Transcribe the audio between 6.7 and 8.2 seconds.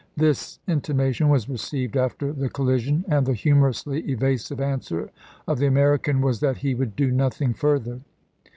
would do nothing fur ther.